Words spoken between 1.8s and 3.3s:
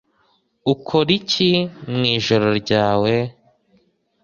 mwijoro ryawe?